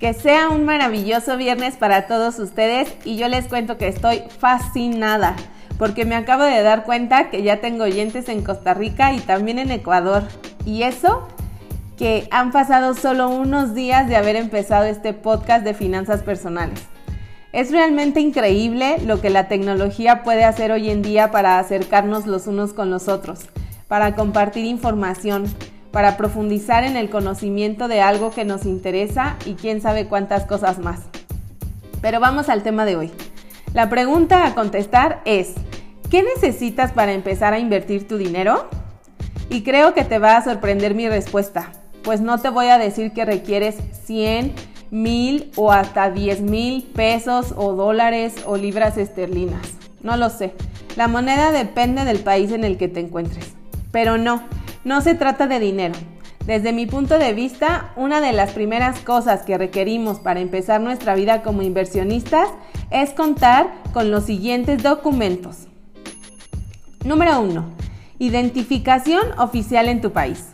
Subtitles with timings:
[0.00, 5.36] Que sea un maravilloso viernes para todos ustedes y yo les cuento que estoy fascinada
[5.80, 9.58] porque me acabo de dar cuenta que ya tengo oyentes en Costa Rica y también
[9.58, 10.24] en Ecuador.
[10.66, 11.26] Y eso
[11.96, 16.80] que han pasado solo unos días de haber empezado este podcast de finanzas personales.
[17.52, 22.46] Es realmente increíble lo que la tecnología puede hacer hoy en día para acercarnos los
[22.46, 23.48] unos con los otros,
[23.88, 25.44] para compartir información,
[25.92, 30.78] para profundizar en el conocimiento de algo que nos interesa y quién sabe cuántas cosas
[30.78, 31.00] más.
[32.00, 33.10] Pero vamos al tema de hoy.
[33.74, 35.54] La pregunta a contestar es,
[36.10, 38.68] ¿qué necesitas para empezar a invertir tu dinero?
[39.48, 43.12] Y creo que te va a sorprender mi respuesta, pues no te voy a decir
[43.12, 44.54] que requieres 100,
[44.90, 49.62] mil o hasta 10 mil pesos o dólares o libras esterlinas.
[50.02, 50.54] No lo sé.
[50.96, 53.54] La moneda depende del país en el que te encuentres.
[53.92, 54.42] Pero no,
[54.84, 55.94] no se trata de dinero.
[56.46, 61.14] Desde mi punto de vista, una de las primeras cosas que requerimos para empezar nuestra
[61.14, 62.48] vida como inversionistas
[62.90, 65.68] es contar con los siguientes documentos.
[67.04, 67.64] Número 1.
[68.18, 70.46] Identificación oficial en tu país.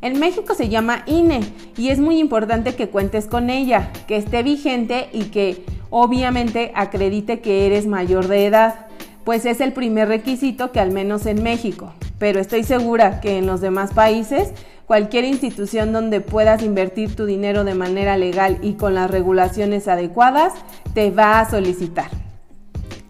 [0.00, 1.40] En México se llama INE
[1.76, 7.40] y es muy importante que cuentes con ella, que esté vigente y que obviamente acredite
[7.40, 8.86] que eres mayor de edad,
[9.24, 11.92] pues es el primer requisito que al menos en México
[12.24, 14.54] pero estoy segura que en los demás países
[14.86, 20.54] cualquier institución donde puedas invertir tu dinero de manera legal y con las regulaciones adecuadas
[20.94, 22.08] te va a solicitar.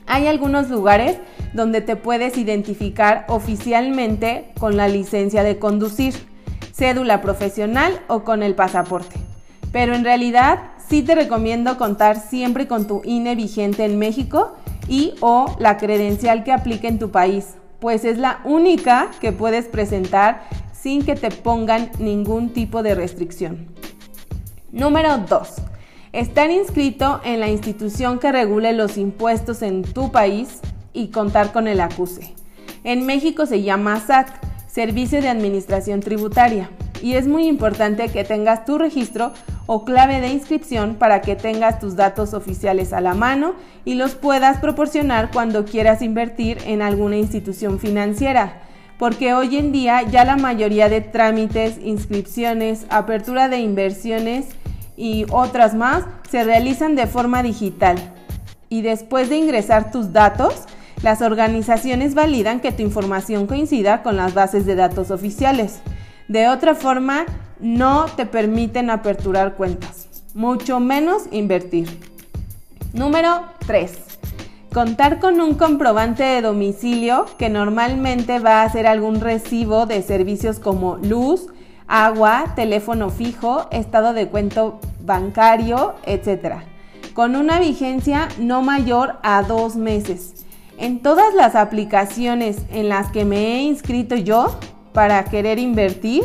[0.09, 1.19] Hay algunos lugares
[1.53, 6.15] donde te puedes identificar oficialmente con la licencia de conducir,
[6.73, 9.15] cédula profesional o con el pasaporte.
[9.71, 14.57] Pero en realidad sí te recomiendo contar siempre con tu INE vigente en México
[14.89, 17.55] y o la credencial que aplique en tu país
[17.85, 23.67] pues es la única que puedes presentar sin que te pongan ningún tipo de restricción.
[24.73, 25.49] Número 2.
[26.15, 30.61] Estar inscrito en la institución que regule los impuestos en tu país
[30.95, 32.33] y contar con el acuse.
[32.85, 34.29] En México se llama SAT,
[34.67, 36.71] Servicio de Administración Tributaria,
[37.03, 39.35] y es muy importante que tengas tu registro
[39.67, 43.55] o clave de inscripción para que tengas tus datos oficiales a la mano
[43.85, 48.61] y los puedas proporcionar cuando quieras invertir en alguna institución financiera.
[48.99, 54.47] Porque hoy en día ya la mayoría de trámites, inscripciones, apertura de inversiones
[54.97, 57.97] y otras más se realizan de forma digital.
[58.69, 60.65] Y después de ingresar tus datos,
[61.03, 65.81] las organizaciones validan que tu información coincida con las bases de datos oficiales.
[66.29, 67.27] De otra forma,
[67.61, 71.89] no te permiten aperturar cuentas, mucho menos invertir.
[72.93, 73.93] Número 3.
[74.73, 80.59] Contar con un comprobante de domicilio que normalmente va a ser algún recibo de servicios
[80.59, 81.47] como luz,
[81.87, 86.57] agua, teléfono fijo, estado de cuento bancario, etc.
[87.13, 90.45] Con una vigencia no mayor a dos meses.
[90.77, 94.59] En todas las aplicaciones en las que me he inscrito yo,
[94.93, 96.25] para querer invertir,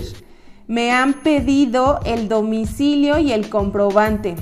[0.69, 4.35] me han pedido el domicilio y el comprobante.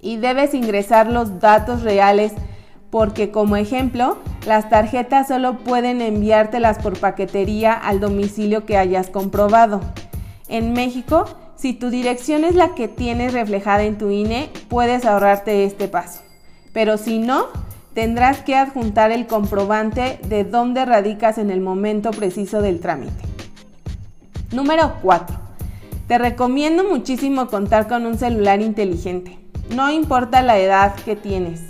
[0.00, 2.32] Y debes ingresar los datos reales
[2.88, 4.16] porque como ejemplo,
[4.46, 9.82] las tarjetas solo pueden enviártelas por paquetería al domicilio que hayas comprobado.
[10.48, 15.64] En México, si tu dirección es la que tienes reflejada en tu INE, puedes ahorrarte
[15.64, 16.22] este paso.
[16.72, 17.48] Pero si no,
[17.92, 23.35] tendrás que adjuntar el comprobante de dónde radicas en el momento preciso del trámite.
[24.52, 25.36] Número 4.
[26.06, 29.40] Te recomiendo muchísimo contar con un celular inteligente.
[29.74, 31.60] No importa la edad que tienes,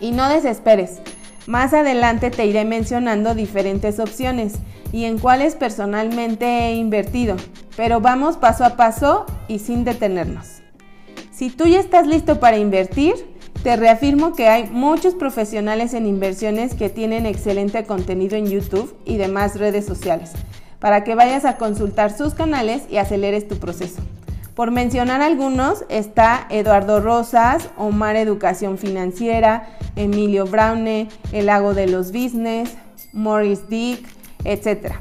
[0.00, 1.00] Y no desesperes,
[1.48, 4.54] más adelante te iré mencionando diferentes opciones
[4.92, 7.34] y en cuáles personalmente he invertido,
[7.76, 10.62] pero vamos paso a paso y sin detenernos.
[11.32, 13.33] Si tú ya estás listo para invertir,
[13.64, 19.16] te reafirmo que hay muchos profesionales en inversiones que tienen excelente contenido en YouTube y
[19.16, 20.32] demás redes sociales,
[20.80, 24.02] para que vayas a consultar sus canales y aceleres tu proceso.
[24.54, 32.12] Por mencionar algunos está Eduardo Rosas, Omar Educación Financiera, Emilio Braune, El Lago de los
[32.12, 32.76] Business,
[33.14, 34.06] Morris Dick,
[34.44, 34.92] etc.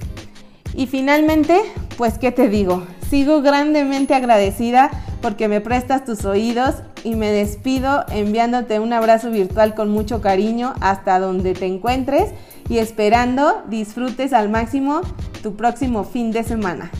[0.73, 1.59] Y finalmente,
[1.97, 4.89] pues qué te digo, sigo grandemente agradecida
[5.21, 10.73] porque me prestas tus oídos y me despido enviándote un abrazo virtual con mucho cariño
[10.81, 12.31] hasta donde te encuentres
[12.69, 15.01] y esperando disfrutes al máximo
[15.41, 16.91] tu próximo fin de semana.